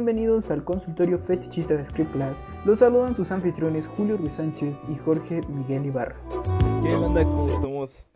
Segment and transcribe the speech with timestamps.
[0.00, 2.34] bienvenidos al consultorio fetichista de Script Plus.
[2.64, 6.16] Los saludan sus anfitriones Julio Ruiz Sánchez y Jorge Miguel Ibarra.
[6.82, 7.22] ¿Qué onda?
[7.22, 8.08] ¿Cómo estamos?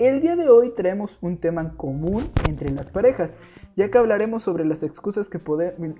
[0.00, 3.38] El día de hoy traemos un tema en común entre las parejas,
[3.76, 5.40] ya que hablaremos sobre las excusas que,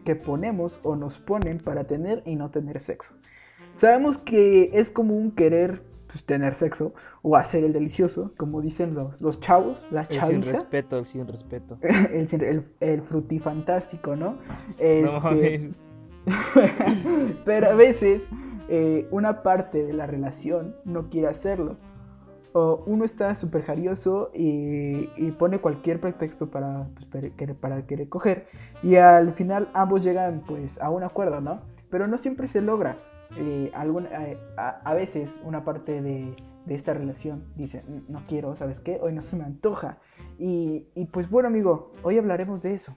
[0.04, 3.14] que ponemos o nos ponen para tener y no tener sexo.
[3.76, 9.18] Sabemos que es común querer pues, tener sexo o hacer el delicioso, como dicen los,
[9.20, 10.36] los chavos, la chaviza.
[10.36, 11.78] El sin respeto, el sin respeto.
[11.82, 14.38] el, el, el frutifantástico, ¿no?
[14.78, 15.72] Este...
[17.44, 18.28] Pero a veces
[18.68, 21.76] eh, una parte de la relación no quiere hacerlo.
[22.54, 28.46] O uno está súper jarioso y, y, pone cualquier pretexto para, pues, para querer coger.
[28.82, 31.60] Y al final ambos llegan pues a un acuerdo, ¿no?
[31.88, 32.98] Pero no siempre se logra.
[33.36, 36.34] Eh, eh, a, veces una parte de,
[36.68, 38.98] esta relación dice, no quiero, ¿sabes qué?
[39.00, 39.98] Hoy no se me antoja.
[40.38, 42.96] Y, pues bueno, amigo, hoy hablaremos de eso.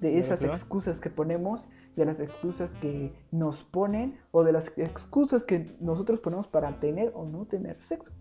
[0.00, 5.44] De esas excusas que ponemos, de las excusas que nos ponen o de las excusas
[5.44, 8.12] que nosotros ponemos para tener o no tener sexo.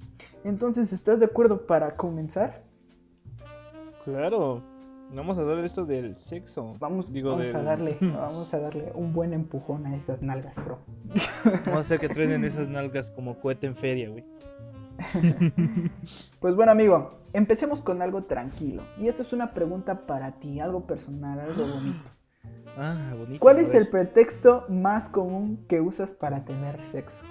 [0.44, 2.64] Entonces, ¿estás de acuerdo para comenzar?
[4.06, 4.62] Claro,
[5.16, 6.76] Vamos a darle esto del sexo.
[6.80, 10.80] Vamos, Digo, vamos a darle, vamos a darle un buen empujón a esas nalgas, bro.
[11.46, 14.26] Vamos a hacer que truenen esas nalgas como cohete en feria, güey.
[16.40, 18.82] pues bueno, amigo, empecemos con algo tranquilo.
[19.00, 22.10] Y esto es una pregunta para ti, algo personal, algo bonito.
[22.76, 23.40] Ah, bonito.
[23.40, 27.24] ¿Cuál es el pretexto más común que usas para tener sexo?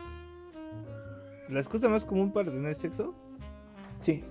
[1.49, 3.13] ¿La excusa más común para tener sexo?
[4.03, 4.25] Sí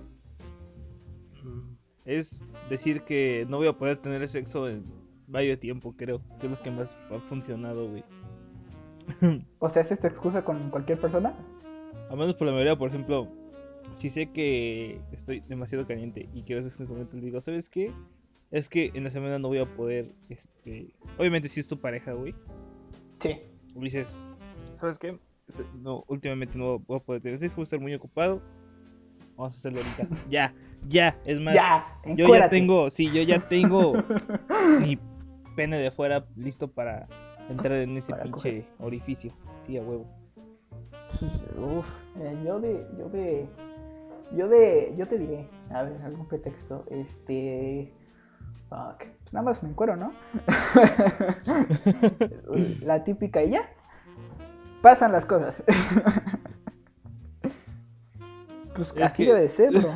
[2.04, 4.84] es decir que no voy a poder tener sexo en
[5.28, 6.20] varios tiempo, creo.
[6.40, 8.04] Que es lo que más ha funcionado, güey.
[9.58, 11.34] o sea, ¿es esta excusa con cualquier persona?
[12.10, 13.28] A menos por la mayoría, por ejemplo,
[13.96, 17.68] si sé que estoy demasiado caliente y quiero hacer en ese momento, le digo, ¿sabes
[17.68, 17.92] qué?
[18.50, 20.92] Es que en la semana no voy a poder, este...
[21.18, 22.34] Obviamente si es tu pareja, güey.
[23.20, 23.40] Sí.
[23.74, 24.18] Y dices,
[24.78, 25.18] ¿sabes qué?
[25.80, 28.42] No, últimamente no voy a poder tener sexo, voy a estar muy ocupado.
[29.36, 30.06] Vamos a hacerlo ahorita.
[30.30, 30.52] ya,
[30.88, 31.54] ya, es más.
[31.54, 33.94] Ya, yo ya tengo, sí, yo ya tengo
[34.80, 34.98] mi
[35.56, 37.08] pene de fuera listo para
[37.48, 39.32] entrar en ese pinche orificio.
[39.60, 40.06] Sí, a huevo.
[41.58, 41.86] Uf,
[42.20, 43.46] eh, yo de, yo de,
[44.34, 47.92] yo de, yo te diré, a ver, algún pretexto, este,
[48.68, 50.12] fuck, pues nada más me encuero, ¿no?
[52.82, 53.68] La típica y ya,
[54.80, 55.62] pasan las cosas.
[58.74, 59.90] Pues así debe ser, bro.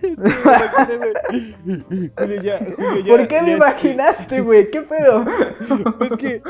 [3.06, 4.70] ¿Por qué me imaginaste, güey?
[4.70, 5.24] ¿Qué pedo?
[6.00, 6.42] Es que.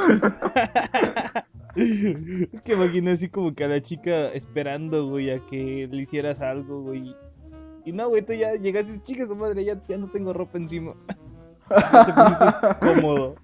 [2.52, 6.40] es que imaginé así como que a la chica esperando, güey, a que le hicieras
[6.40, 7.14] algo, güey.
[7.84, 10.94] Y no, güey, tú ya llegaste, chica su madre, ya, ya no tengo ropa encima.
[11.70, 13.36] ya te pusiste cómodo.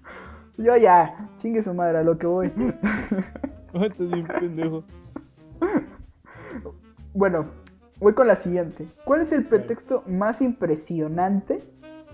[0.57, 2.51] Yo ya, chingue su madre, a lo que voy.
[3.73, 4.83] Estás bien pendejo.
[7.13, 7.47] Bueno,
[7.99, 8.87] Voy con la siguiente.
[9.05, 11.63] ¿Cuál es el pretexto más impresionante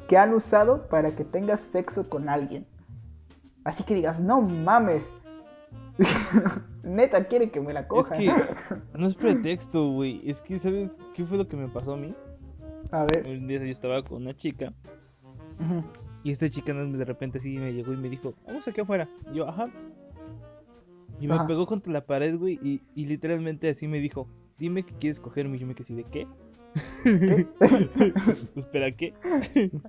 [0.08, 2.66] que han usado para que tengas sexo con alguien?
[3.66, 5.04] Así que digas, no mames.
[6.84, 8.16] Neta quiere que me la coja.
[8.16, 8.32] Es que
[8.98, 10.22] no es pretexto, güey.
[10.24, 12.16] Es que, ¿sabes qué fue lo que me pasó a mí?
[12.92, 13.28] A ver.
[13.28, 14.74] Un día yo estaba con una chica.
[16.24, 19.10] Y esta chica de repente así me llegó y me dijo, vamos aquí afuera.
[19.32, 19.70] Y yo, ajá.
[21.20, 22.60] Y me pegó contra la pared, güey.
[22.64, 24.28] Y, y literalmente así me dijo,
[24.58, 25.58] dime que quieres cogerme.
[25.58, 26.28] Y yo me quedé de qué.
[28.56, 29.14] ¿Espera qué?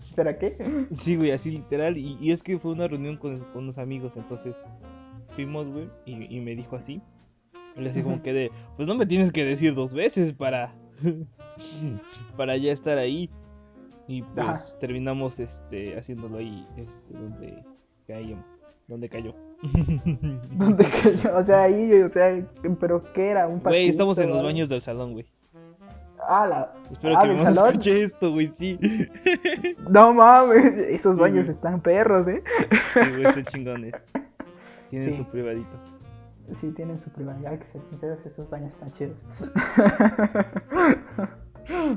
[0.02, 0.86] ¿Espera qué?
[0.92, 1.96] Sí, güey, así literal.
[1.96, 4.16] Y, es que fue una reunión con, con unos amigos.
[4.16, 4.64] Entonces
[5.34, 7.00] fuimos, güey, y, me dijo así.
[7.76, 10.74] Y le dije como que de, pues no me tienes que decir dos veces para,
[12.36, 13.30] para ya estar ahí.
[14.06, 17.64] Y pues terminamos este haciéndolo ahí, este, donde
[18.06, 18.44] caíamos,
[18.86, 19.34] donde cayó.
[20.52, 21.36] ¿Dónde cayó?
[21.36, 22.44] O sea, ahí, o sea,
[22.80, 23.48] pero ¿qué era?
[23.48, 25.26] ¿Un Güey, estamos en los baños del salón, güey.
[26.26, 26.72] Ah, la...
[26.90, 28.78] Espero que no escuche esto, güey, sí.
[29.90, 32.42] No mames, esos baños están perros, ¿eh?
[32.94, 33.94] Sí, güey, están chingones.
[34.90, 35.70] Tienen su privadito.
[36.60, 37.48] Sí, tienen su privadito.
[37.48, 39.16] Hay que ser sinceros, esos baños están chidos.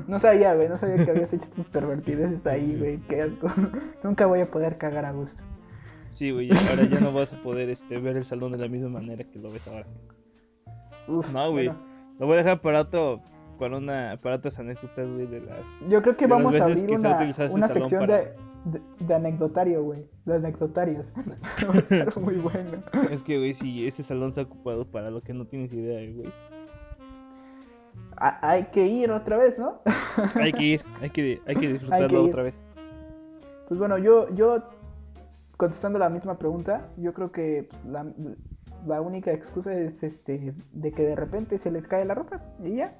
[0.06, 2.98] No sabía, güey, no sabía que habías hecho tus pervertidos ahí, güey.
[3.00, 3.48] Qué asco.
[4.02, 5.42] Nunca voy a poder cagar a gusto.
[6.08, 8.88] Sí, güey, ahora ya no vas a poder este, ver el salón de la misma
[8.88, 9.86] manera que lo ves ahora.
[11.06, 11.70] Uf, no, güey.
[12.18, 13.20] Lo voy a dejar para otro,
[13.58, 15.66] para una, para otras anécdotas, güey, de las.
[15.88, 17.18] Yo creo que vamos a abrir una,
[17.50, 18.32] una sección de,
[19.00, 20.06] de, anecdotario, güey.
[20.24, 21.12] De anecdotarios.
[21.68, 22.82] Va a ser muy bueno.
[23.10, 26.00] Es que, güey, si ese salón se ha ocupado para lo que no tienes idea,
[26.14, 26.32] güey.
[28.16, 29.80] hay que ir otra vez, ¿no?
[30.34, 32.64] hay que ir, hay que, hay que disfrutarlo otra vez.
[33.68, 34.62] Pues bueno, yo, yo
[35.58, 38.06] contestando la misma pregunta, yo creo que la,
[38.86, 42.76] la única excusa es este de que de repente se les cae la ropa y
[42.76, 42.96] ya.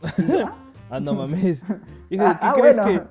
[0.90, 1.62] ah, no mames.
[2.10, 3.02] Hijo, ah, ¿qué ah, crees que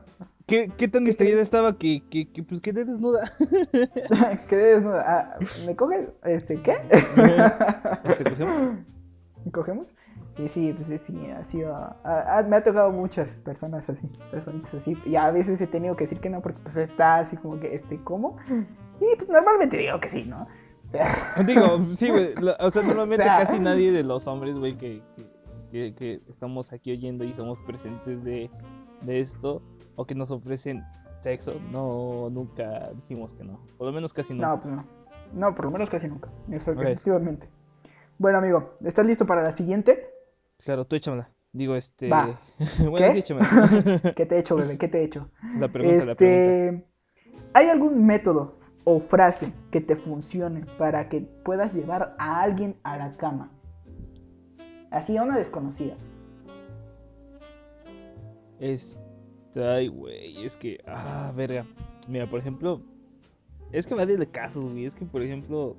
[0.48, 3.34] ¿Qué, qué tan distraída estaba que, que, que, pues quedé desnuda?
[4.48, 5.04] quedé desnuda.
[5.06, 6.08] Ah, ¿Me coges?
[6.24, 6.78] Este, ¿qué?
[8.06, 8.80] ¿Este cogemos?
[9.52, 9.88] ¿Cogemos?
[10.38, 11.96] Sí, sí, pues sí, ha sido...
[12.48, 14.96] me ha tocado muchas personas así, personas así.
[15.06, 17.74] Y a veces he tenido que decir que no porque pues está así como que,
[17.74, 18.38] este, ¿cómo?
[19.02, 20.48] Y pues normalmente digo que sí, ¿no?
[21.46, 22.30] Digo, sí, güey.
[22.60, 25.02] O sea, normalmente casi nadie de los hombres, güey, que,
[25.72, 28.50] que, que, estamos aquí oyendo y somos presentes de,
[29.02, 29.62] de esto,
[29.96, 30.84] o que nos ofrecen
[31.20, 33.60] sexo, no, nunca decimos que no.
[33.78, 34.50] Por lo menos casi nunca.
[34.50, 34.86] No, pues no.
[35.34, 36.30] No, por lo menos casi nunca.
[36.52, 37.50] Efectivamente.
[38.18, 40.17] Bueno, amigo, ¿estás listo para la siguiente?
[40.64, 41.30] Claro, tú échamela.
[41.54, 42.10] Digo, este.
[42.10, 42.40] Va.
[42.90, 43.24] bueno, ¿Qué?
[44.16, 44.78] ¿Qué te he hecho, bebé?
[44.78, 45.30] ¿Qué te he hecho?
[45.60, 46.88] La pregunta, la este, pregunta.
[47.54, 52.98] ¿Hay algún método o frase que te funcione para que puedas llevar a alguien a
[52.98, 53.52] la cama?
[54.92, 55.96] Así a una desconocida.
[58.60, 59.08] Este
[59.56, 61.66] Ay, güey, es que, ah, verga.
[62.08, 62.82] Mira, por ejemplo,
[63.72, 64.86] es que va de casos, güey.
[64.86, 65.76] Es que, por ejemplo,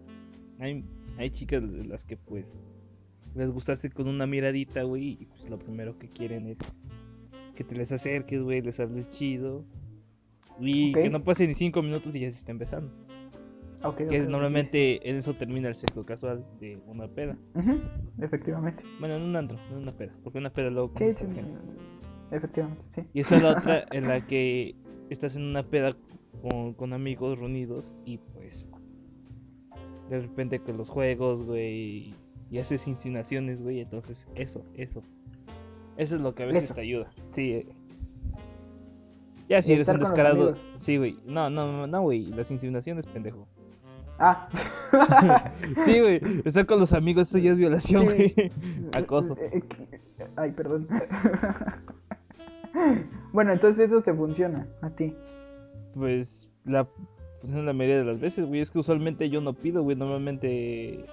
[0.58, 0.84] hay,
[1.16, 2.58] hay chicas de las que, pues,
[3.34, 6.58] les gustaste con una miradita, güey, y pues lo primero que quieren es
[7.54, 9.64] que te les acerques, güey, les hables chido.
[10.60, 12.92] Y que no pase ni cinco minutos y ya se está empezando.
[13.82, 17.36] Okay, que normalmente en eso termina el sexo casual de una peda.
[18.20, 18.82] Efectivamente.
[18.98, 20.12] Bueno, en un antro, no en una peda.
[20.24, 20.92] Porque una peda luego.
[20.98, 21.26] Sí, sí,
[22.30, 23.02] Efectivamente, sí.
[23.14, 24.74] Y esta es la otra en la que
[25.10, 25.96] estás en una peda
[26.76, 28.68] con, amigos reunidos y pues
[30.10, 32.14] de repente con los juegos, güey,
[32.50, 35.02] y haces insinuaciones, güey, entonces eso, eso.
[35.96, 37.10] Eso es lo que a veces te ayuda.
[37.30, 37.52] Sí.
[37.52, 37.66] Eh.
[39.48, 40.54] Ya si eres un descarado.
[40.76, 41.18] Sí, güey.
[41.26, 42.26] No, no, no, güey.
[42.26, 43.48] Las insinuaciones, pendejo.
[44.18, 44.48] Ah.
[45.84, 46.20] sí, güey.
[46.44, 48.34] Estar con los amigos, eso ya es violación, güey.
[48.96, 49.36] Acoso.
[49.38, 49.62] Eh,
[50.18, 50.88] eh, ay, perdón.
[53.32, 55.14] bueno, entonces eso te funciona a ti.
[55.94, 56.86] Pues la
[57.38, 58.60] funciona la mayoría de las veces, güey.
[58.60, 59.96] Es que usualmente yo no pido, güey.
[59.96, 61.06] Normalmente.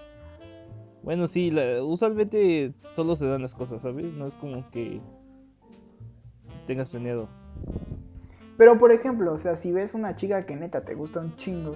[1.06, 4.12] Bueno, sí, usualmente solo se dan las cosas, ¿sabes?
[4.14, 5.00] No es como que
[6.66, 7.30] tengas planeado.
[8.58, 11.76] Pero por ejemplo, o sea, si ves una chica que neta te gusta un chingo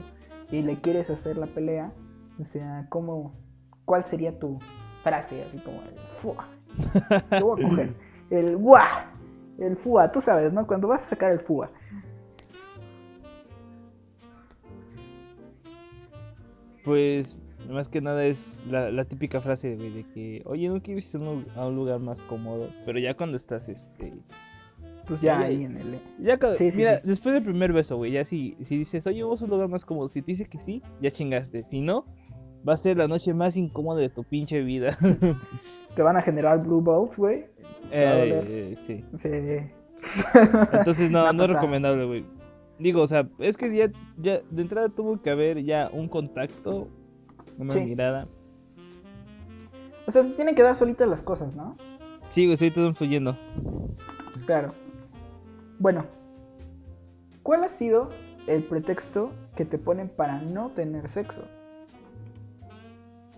[0.50, 1.94] y le quieres hacer la pelea,
[2.40, 3.36] o sea, ¿cómo,
[3.86, 4.58] ¿cuál sería tu
[5.04, 5.44] frase?
[5.44, 6.48] Así como el ¡fua!
[7.30, 7.94] Te voy a coger.
[8.32, 8.84] El ¡guau!
[9.60, 10.66] El FUA, tú sabes, ¿no?
[10.66, 11.70] Cuando vas a sacar el FUA.
[16.86, 17.38] Pues,
[17.74, 21.22] más que nada es la, típica frase, de que, oye, no quieres ir
[21.56, 24.14] a un lugar más cómodo, pero ya cuando estás, este...
[25.08, 26.00] Pues ya, ahí en el...
[26.20, 26.38] Ya
[26.76, 29.68] mira, después del primer beso, güey, ya si, si dices, oye, vamos a un lugar
[29.68, 32.06] más cómodo, si te dice que sí, ya chingaste, si no,
[32.68, 34.98] va a ser la noche más incómoda de tu pinche vida.
[35.96, 37.46] Te van a generar blue balls, güey.
[37.92, 39.04] Eh, sí.
[39.16, 39.30] Sí.
[40.74, 42.26] Entonces no, no es recomendable, güey.
[42.78, 46.88] Digo, o sea, es que ya, ya de entrada tuvo que haber ya un contacto,
[47.60, 48.28] una mirada.
[50.08, 51.78] O sea, se tienen que dar solitas las cosas, ¿no?
[52.30, 53.38] Sí, güey, estoy todo fluyendo.
[54.46, 54.74] Claro.
[55.78, 56.06] Bueno,
[57.44, 58.10] ¿cuál ha sido
[58.48, 61.44] el pretexto que te ponen para no tener sexo?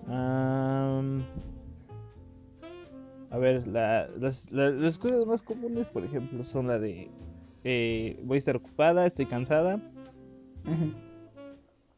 [0.08, 1.24] Um...
[3.32, 7.10] A ver, las, las, cosas más comunes, por ejemplo, son la de
[7.64, 9.80] eh, voy a estar ocupada, estoy cansada.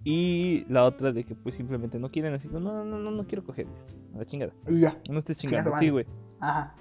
[0.03, 3.43] Y la otra de que pues simplemente no quieren así, no, no, no, no, quiero
[3.43, 3.67] coger.
[4.13, 4.53] A la chingada.
[4.67, 4.99] Ya.
[5.09, 6.05] No estés chingando, sí, güey.
[6.39, 6.75] Ajá.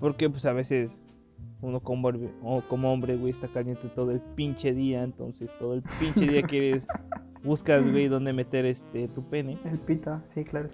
[0.00, 1.02] Porque pues a veces
[1.60, 2.10] uno como,
[2.68, 6.86] como hombre, güey, está caliente todo el pinche día, entonces todo el pinche día quieres,
[7.42, 9.58] buscas, güey, dónde meter este tu pene.
[9.64, 10.70] El pito, sí, claro.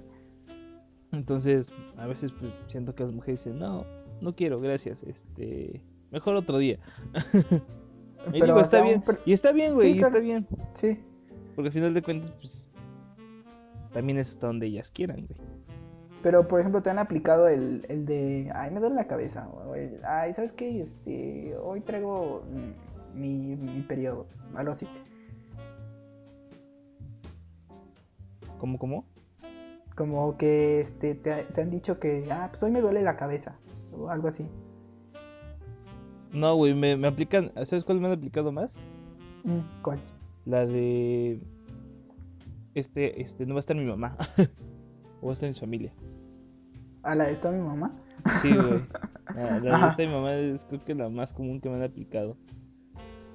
[1.13, 3.85] Entonces, a veces pues, siento que las mujeres dicen, no,
[4.21, 6.79] no quiero, gracias, este, mejor otro día.
[8.33, 10.47] y digo, está bien, y está bien, güey, y está bien.
[10.75, 10.99] Sí.
[11.55, 12.73] Porque al final de cuentas, pues,
[13.93, 15.41] también es hasta donde ellas quieran, güey.
[16.23, 19.75] Pero, por ejemplo, te han aplicado el, el de, ay, me duele la cabeza, o
[19.75, 20.83] el, ay, ¿sabes qué?
[20.83, 22.43] Este, hoy traigo
[23.15, 24.87] mi, mi periodo, algo así.
[28.61, 29.07] ¿Cómo, cómo?
[29.97, 33.57] Como que este, te, han dicho que, ah, pues hoy me duele la cabeza.
[33.99, 34.47] O algo así.
[36.33, 37.53] No, güey, me, aplican.
[37.65, 38.77] ¿Sabes cuál me han aplicado más?
[39.45, 40.01] Mm, ¿Cuál?
[40.45, 41.41] La de.
[42.75, 44.17] Este, este, no va a estar mi mamá.
[45.21, 45.93] o va a estar mi familia.
[47.03, 47.93] ¿A la de está mi mamá?
[48.43, 48.83] Sí, güey.
[49.35, 52.37] La, de esta mi mamá es creo que la más común que me han aplicado.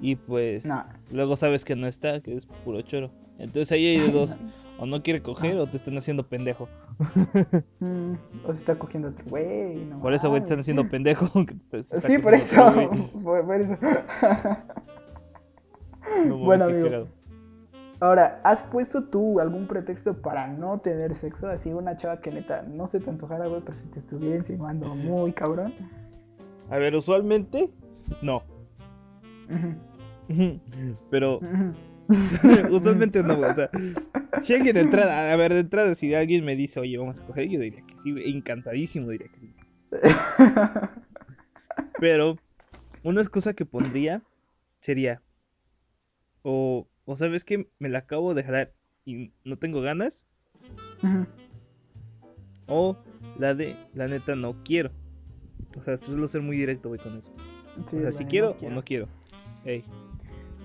[0.02, 0.68] Y pues
[1.10, 3.12] luego sabes que no está, que es puro choro.
[3.38, 4.38] Entonces ahí hay de dos.
[4.77, 6.68] O no quiere coger o te están haciendo pendejo.
[7.80, 8.13] Mm,
[8.46, 9.86] o se está cogiendo otro güey.
[10.01, 11.27] por eso, güey, te están haciendo pendejo.
[11.84, 12.74] sí, por eso.
[13.22, 13.77] por, eso.
[16.38, 17.08] bueno, amigo.
[18.00, 21.48] Ahora, ¿has puesto tú algún pretexto para no tener sexo?
[21.50, 24.96] Así una chava que neta no se te antojara, güey, pero si te estuviera insinuando
[24.96, 25.74] muy cabrón.
[26.70, 27.72] A ver, usualmente,
[28.22, 28.42] no.
[31.10, 31.39] pero
[32.72, 33.52] usualmente no, güey.
[33.52, 33.70] O sea,
[34.42, 37.26] si alguien de entrada, a ver, de entrada, si alguien me dice, oye, vamos a
[37.26, 39.54] coger, yo diría que sí, encantadísimo diría que sí.
[42.00, 42.38] pero,
[43.04, 44.24] una cosa que pondría
[44.80, 45.22] sería,
[46.42, 48.74] o o sabes que me la acabo de dejar
[49.06, 50.24] y no tengo ganas.
[52.68, 52.98] O
[53.38, 54.92] la de, la neta, no quiero.
[55.78, 57.32] O sea, suelo ser muy directo, güey, con eso.
[57.86, 59.08] o sea, si quiero, o no quiero.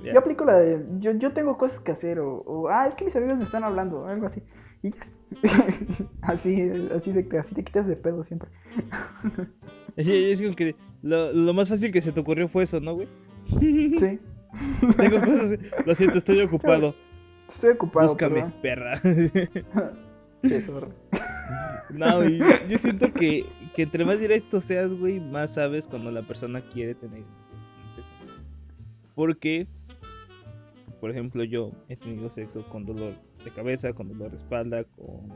[0.02, 3.16] Yo aplico la de, yo, yo tengo cosas que hacer, o, ah, es que mis
[3.16, 4.42] amigos me están hablando, algo así.
[4.83, 4.90] Y
[6.23, 8.49] así, así, de, así te quitas de pedo siempre.
[9.97, 13.09] es como que lo, lo más fácil que se te ocurrió fue eso, ¿no, güey?
[13.61, 14.21] Sí.
[14.97, 15.59] Tengo cosas.
[15.85, 16.95] Lo siento, estoy ocupado.
[17.49, 18.09] Estoy ocupado.
[18.09, 19.00] Búscame, perra.
[21.90, 22.28] no,
[22.69, 26.95] yo, siento que, que entre más directo seas, güey, más sabes cuando la persona quiere
[26.95, 27.23] tener.
[29.14, 29.66] Porque,
[31.00, 35.33] por ejemplo, yo he tenido sexo con dolor de cabeza, con dolor de espalda, con.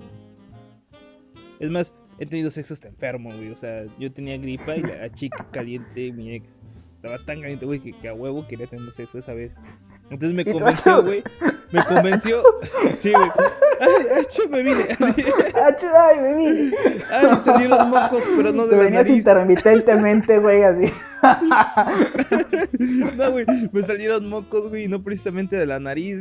[1.59, 3.50] Es más, he tenido sexo hasta enfermo, güey.
[3.50, 6.61] O sea, yo tenía gripa y la chica caliente, mi ex,
[6.97, 9.52] estaba tan caliente, güey, que, a huevo quería tener sexo esa vez.
[10.11, 11.23] Entonces me convenció, güey.
[11.73, 12.42] Me convenció.
[12.92, 13.30] Sí, güey.
[13.80, 13.90] Ay,
[14.42, 14.87] ay, me vine.
[15.54, 16.76] Ay, me vine.
[17.11, 19.18] Ay, me salieron los mocos, pero no de Te la venías nariz.
[19.18, 20.92] intermitentemente, güey, así.
[23.16, 26.20] No, güey, me salieron mocos, güey, no precisamente de la nariz.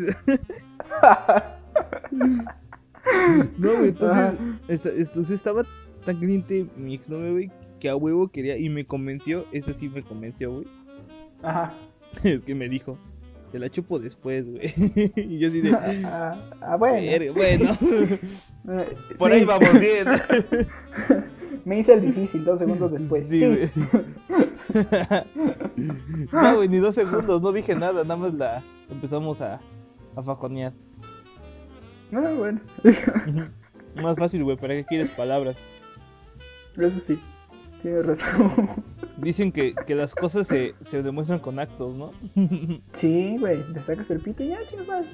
[3.58, 4.38] No, güey, entonces,
[4.68, 5.64] entonces estaba
[6.06, 10.04] tan caliente mi exnovio, güey, que a huevo quería y me convenció, eso sí me
[10.04, 10.68] convenció, güey.
[11.42, 11.74] Ajá.
[12.24, 12.98] Es que me dijo,
[13.54, 14.74] te la chupo después, güey.
[15.16, 15.72] y yo así de.
[16.06, 17.34] Ah, ah bueno.
[17.36, 17.72] bueno.
[19.20, 20.08] Por ahí vamos bien.
[21.64, 23.28] me hice el difícil dos segundos después.
[23.28, 23.70] Sí, güey.
[26.32, 29.62] no, güey, ni dos segundos, no dije nada, nada más la empezamos a,
[30.16, 30.74] a fajonear.
[32.12, 32.60] Ah, bueno.
[34.02, 35.56] Más fácil, güey, ¿para qué quieres palabras?
[36.76, 37.20] Eso sí.
[37.84, 38.84] Tienes razón.
[39.24, 42.12] Dicen que, que las cosas se, se, demuestran con actos, ¿no?
[42.94, 43.64] Sí, güey.
[43.74, 45.08] Te sacas el pito y ya, chingas madre.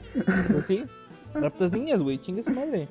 [0.52, 0.86] Pues sí.
[1.34, 2.18] Raptas niñas, güey.
[2.18, 2.88] Chingue su madre.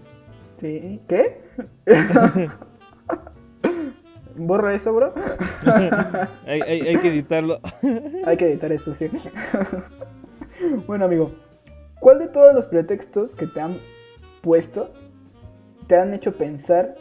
[0.59, 1.01] Sí.
[1.09, 1.43] ¿Qué?
[4.37, 5.13] ¿Borra eso, bro?
[6.47, 7.59] hay, hay, hay que editarlo.
[8.25, 9.11] hay que editar esto, sí.
[10.87, 11.33] bueno, amigo.
[12.01, 13.79] ¿Cuál de todos los pretextos que te han
[14.43, 14.93] puesto
[15.89, 16.95] te han hecho pensar,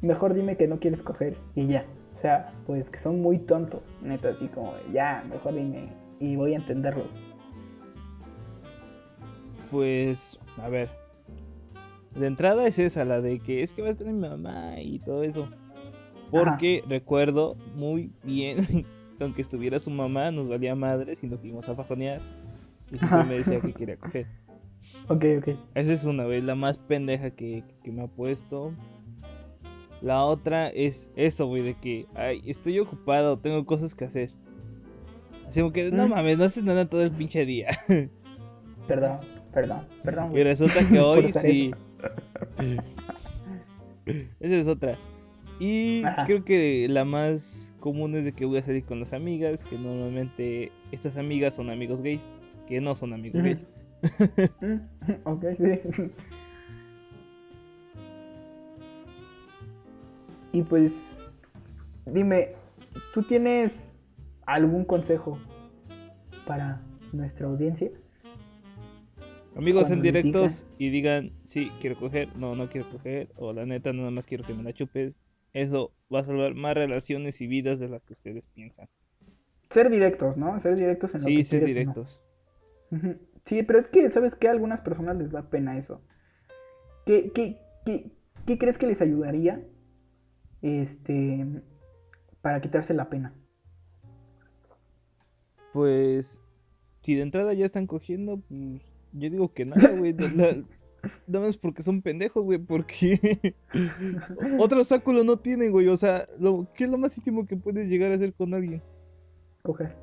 [0.00, 1.84] mejor dime que no quieres coger y ya?
[2.20, 6.52] O sea, pues que son muy tontos, neta, así como, ya, mejor dime y voy
[6.52, 7.04] a entenderlo.
[9.70, 10.90] Pues, a ver.
[12.14, 14.98] De entrada es esa, la de que es que va a estar mi mamá y
[14.98, 15.48] todo eso.
[16.30, 18.56] Porque recuerdo muy bien
[19.16, 22.20] que aunque estuviera su mamá, nos valía madres y nos íbamos a fajonear.
[22.92, 24.26] Y siempre me decía que quería coger.
[25.08, 25.48] Ok, ok.
[25.74, 28.72] Esa es una vez la más pendeja que, que me ha puesto.
[30.02, 34.30] La otra es eso, güey, de que, ay, estoy ocupado, tengo cosas que hacer.
[35.46, 36.10] Así como que, no mm.
[36.10, 37.68] mames, no haces nada todo el pinche día.
[38.86, 39.20] Perdón,
[39.52, 40.36] perdón, perdón.
[40.36, 41.70] Y resulta que hoy sí.
[44.40, 44.98] Esa es otra.
[45.60, 49.62] Y creo que la más común es de que voy a salir con las amigas,
[49.62, 52.28] que normalmente estas amigas son amigos gays,
[52.66, 53.68] que no son amigos gays.
[55.24, 55.80] Ok, sí.
[60.52, 61.16] Y pues,
[62.06, 62.54] dime,
[63.14, 63.98] ¿tú tienes
[64.46, 65.38] algún consejo
[66.46, 67.90] para nuestra audiencia?
[69.56, 73.92] Amigos en directos y digan, sí, quiero coger, no, no quiero coger, o la neta,
[73.92, 75.20] nada más quiero que me la chupes.
[75.52, 78.88] Eso va a salvar más relaciones y vidas de las que ustedes piensan.
[79.68, 80.58] Ser directos, ¿no?
[80.60, 82.20] Ser directos en lo sí, ser directos.
[83.44, 84.48] Sí, pero es que, ¿sabes qué?
[84.48, 86.00] A algunas personas les da pena eso.
[87.06, 88.10] ¿Qué, qué, qué,
[88.46, 89.64] qué crees que les ayudaría
[90.62, 91.46] este,
[92.42, 93.34] para quitarse la pena?
[95.72, 96.40] Pues,
[97.02, 100.14] si de entrada ya están cogiendo, pues yo digo que nada, güey.
[101.26, 103.54] Nada más porque son pendejos, güey, porque
[104.58, 105.88] otro obstáculo no tienen, güey.
[105.88, 108.82] O sea, lo, ¿qué es lo más íntimo que puedes llegar a hacer con alguien?
[109.62, 109.96] Coger.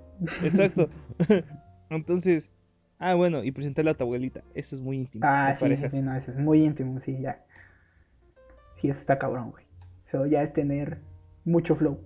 [0.43, 0.89] Exacto.
[1.91, 2.51] Entonces,
[2.97, 4.43] ah, bueno, y presentarle a tu abuelita.
[4.55, 5.23] Eso es muy íntimo.
[5.23, 7.45] Ah, sí, sí, no, eso es muy íntimo, sí, ya.
[8.77, 9.66] Sí, eso está cabrón, güey.
[10.17, 10.99] Eso ya es tener
[11.45, 11.99] mucho flow.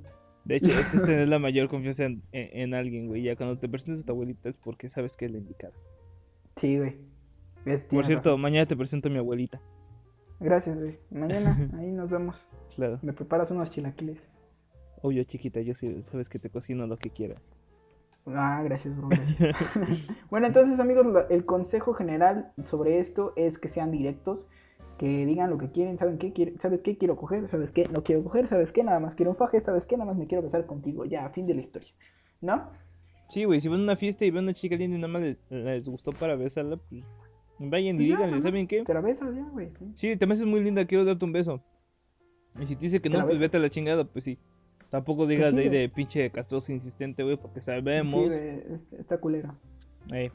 [0.43, 3.23] De hecho, eso es tener la mayor confianza en, alguien, güey.
[3.23, 5.73] Ya cuando te presentas a tu abuelita es porque sabes que es la indicada.
[6.57, 6.97] Sí, güey.
[7.89, 9.61] Por cierto, mañana te presento a mi abuelita.
[10.39, 10.97] Gracias, güey.
[11.09, 12.35] Mañana, ahí nos vemos.
[12.75, 12.99] Claro.
[13.01, 14.19] Me preparas unos chilaquiles.
[15.01, 17.53] Obvio, chiquita, yo sabes que te cocino lo que quieras.
[18.27, 19.09] Ah, gracias, bro.
[20.29, 24.47] bueno, entonces, amigos, el consejo general sobre esto es que sean directos,
[25.01, 28.23] que digan lo que quieren, saben qué sabes qué quiero coger, sabes qué no quiero
[28.23, 30.67] coger, sabes qué nada más quiero un faje, sabes qué nada más me quiero besar
[30.67, 31.89] contigo, ya, fin de la historia,
[32.39, 32.69] ¿no?
[33.27, 35.11] Sí, güey, si van a una fiesta y ven a una chica linda y nada
[35.11, 37.01] más les, gustó para besarla, pues
[37.57, 38.83] vayan y díganle, ¿saben qué?
[38.83, 39.69] Te la besas ya, güey.
[39.95, 41.63] Sí, te me haces muy linda, quiero darte un beso.
[42.59, 44.37] Y si te dice que no, pues vete a la chingada, pues sí.
[44.91, 48.31] Tampoco digas de ahí de pinche castroso insistente, güey, porque sabemos.
[48.31, 48.39] Sí,
[48.99, 49.55] está culera.
[50.13, 50.29] Eh,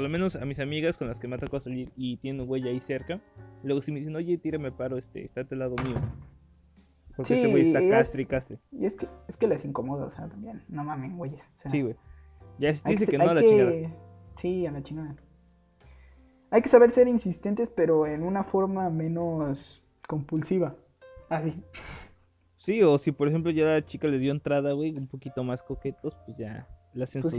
[0.00, 2.46] por lo menos a mis amigas con las que me ha tocado salir y tienen
[2.46, 3.20] güey ahí cerca.
[3.62, 6.00] luego si me dicen, oye, tírame paro, este, está al lado mío.
[7.14, 8.58] Porque este güey está castre y castre.
[8.72, 10.62] Y es que, es que les incomoda, o sea, también.
[10.70, 11.42] No mames, güeyes.
[11.66, 11.96] sí, güey.
[12.58, 13.72] Ya se dice que, no a la chingada.
[14.36, 15.16] Sí, a la chingada.
[16.50, 20.76] Hay que saber ser insistentes, pero en una forma menos compulsiva.
[21.28, 21.62] Así.
[22.56, 25.62] Sí, o si por ejemplo ya la chica les dio entrada, güey, un poquito más
[25.62, 27.34] coquetos, pues ya le hacen pues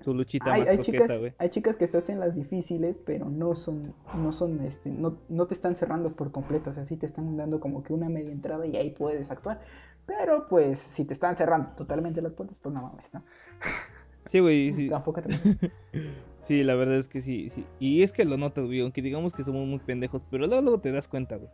[0.00, 1.32] su, luchita más coqueta, güey.
[1.38, 5.46] Hay chicas que se hacen las difíciles, pero no son, no son, este, no, no
[5.46, 8.32] te están cerrando por completo, o sea, sí te están dando como que una media
[8.32, 9.60] entrada y ahí puedes actuar.
[10.06, 13.22] Pero pues, si te están cerrando totalmente las puertas, pues no mames, ¿no?
[14.26, 14.88] Sí, güey, sí.
[14.88, 15.32] Tampoco te...
[16.40, 17.64] sí, la verdad es que sí, sí.
[17.78, 20.80] Y es que lo notas, güey, aunque digamos que somos muy pendejos, pero luego, luego
[20.80, 21.48] te das cuenta, güey.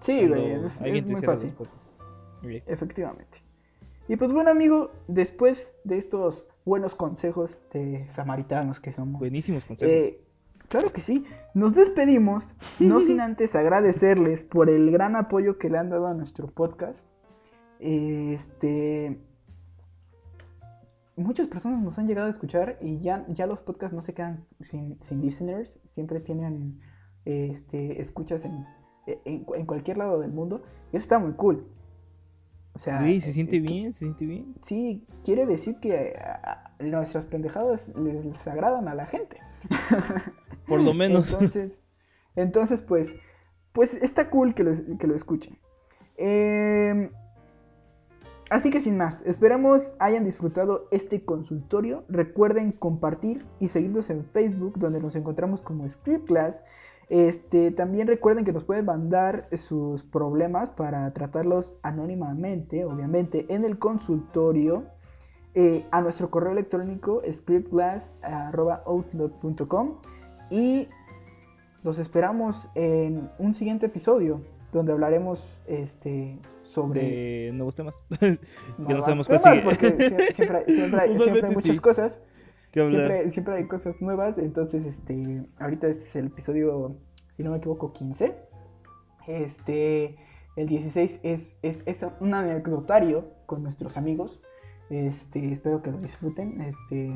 [0.00, 1.54] Sí, güey, es, es muy fácil.
[2.66, 3.38] Efectivamente.
[4.08, 9.18] Y pues bueno, amigo, después de estos buenos consejos de samaritanos que somos.
[9.18, 9.92] Buenísimos consejos.
[9.92, 10.20] Eh,
[10.68, 11.24] claro que sí.
[11.54, 16.14] Nos despedimos, no sin antes agradecerles por el gran apoyo que le han dado a
[16.14, 17.00] nuestro podcast.
[17.80, 19.20] Este.
[21.16, 24.44] Muchas personas nos han llegado a escuchar y ya, ya los podcasts no se quedan
[24.60, 26.78] sin, listeners, siempre tienen
[27.24, 28.64] este, escuchas en,
[29.06, 30.62] en, en cualquier lado del mundo.
[30.92, 31.66] Y eso está muy cool.
[32.74, 34.54] O sea, se siente este, bien, se siente bien.
[34.62, 36.16] Sí, quiere decir que
[36.78, 39.38] nuestras pendejadas les, agradan a la gente.
[40.66, 41.32] Por lo menos.
[41.32, 41.78] Entonces,
[42.36, 43.08] entonces pues,
[43.72, 45.58] pues está cool que lo, que lo escuchen.
[46.16, 47.10] Em,
[48.50, 52.04] así que sin más, esperamos hayan disfrutado este consultorio.
[52.08, 56.62] Recuerden compartir y seguirnos en Facebook, donde nos encontramos como Script Class.
[57.08, 63.78] Este, también recuerden que nos pueden mandar sus problemas para tratarlos anónimamente, obviamente, en el
[63.78, 64.84] consultorio
[65.54, 69.94] eh, a nuestro correo electrónico scriptglass.outlook.com
[70.50, 70.88] y
[71.82, 74.42] los esperamos en un siguiente episodio
[74.72, 78.02] donde hablaremos este, sobre de nuevos temas.
[78.20, 78.38] que
[78.76, 79.62] no sabemos sigue.
[79.64, 79.96] Porque
[80.36, 81.16] siempre, siempre, hay
[81.54, 82.20] muchas cosas.
[82.86, 86.96] Siempre, siempre, hay cosas nuevas, entonces este, ahorita este es el episodio,
[87.32, 88.36] si no me equivoco, 15.
[89.26, 90.16] Este,
[90.56, 94.40] el 16 es, es, es un anecdotario con nuestros amigos.
[94.90, 96.60] Este, espero que lo disfruten.
[96.62, 97.10] Este,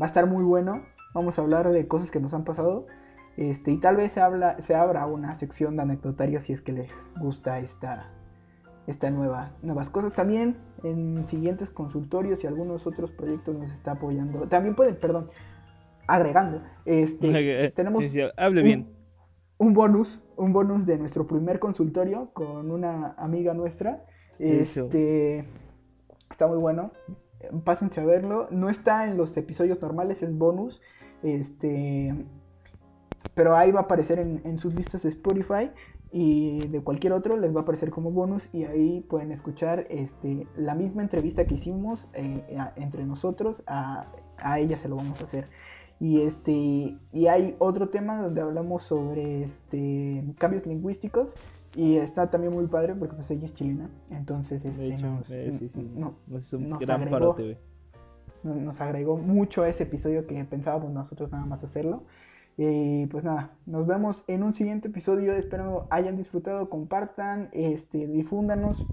[0.00, 0.82] va a estar muy bueno.
[1.14, 2.86] Vamos a hablar de cosas que nos han pasado.
[3.36, 6.72] Este, y tal vez se, habla, se abra una sección de anecdotarios si es que
[6.72, 6.88] les
[7.20, 8.10] gusta esta,
[8.86, 10.12] esta nueva, nuevas cosas.
[10.12, 14.46] También en siguientes consultorios y algunos otros proyectos nos está apoyando.
[14.48, 15.30] También pueden, perdón,
[16.06, 16.62] agregando.
[16.84, 18.04] Este, tenemos
[18.36, 18.96] hable un, bien.
[19.58, 24.04] Un bonus, un bonus de nuestro primer consultorio con una amiga nuestra.
[24.38, 25.44] Este
[26.30, 26.92] está muy bueno.
[27.64, 28.48] Pásense a verlo.
[28.50, 30.82] No está en los episodios normales, es bonus.
[31.22, 32.14] Este.
[33.34, 35.70] Pero ahí va a aparecer en, en sus listas de Spotify
[36.18, 40.46] y de cualquier otro les va a aparecer como bonus y ahí pueden escuchar este,
[40.56, 42.42] la misma entrevista que hicimos eh,
[42.76, 44.06] entre nosotros, a,
[44.56, 45.46] ella se lo vamos a hacer.
[46.00, 51.34] Y, este, y hay otro tema donde hablamos sobre este, cambios lingüísticos
[51.74, 55.30] y está también muy padre porque pues ella es chilena, entonces este, nos,
[56.88, 57.36] agregó,
[58.42, 62.04] nos agregó mucho a ese episodio que pensábamos nosotros nada más hacerlo.
[62.58, 65.34] Y pues nada, nos vemos en un siguiente episodio.
[65.34, 68.86] Espero hayan disfrutado, compartan, este, difúndanos.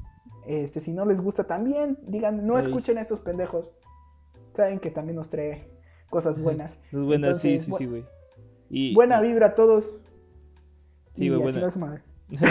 [0.45, 3.71] Este, si no les gusta también, digan, no escuchen a estos pendejos.
[4.54, 5.69] Saben que también nos trae
[6.10, 6.71] cosas buenas.
[6.91, 8.06] Es buenas, sí, sí, sí, güey.
[8.69, 10.02] Y, buena vibra a todos.
[11.13, 12.04] Sí, güey, buena.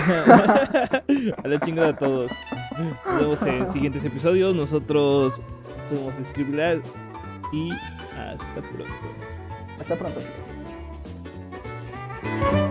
[1.42, 2.31] a la chingada a todos.
[3.07, 4.55] Nos vemos en siguientes episodios.
[4.55, 5.42] Nosotros
[5.87, 6.79] somos Scribblad
[7.53, 7.70] y
[8.16, 8.94] hasta pronto.
[9.79, 10.51] Hasta pronto, chicos.
[12.22, 12.68] Bye.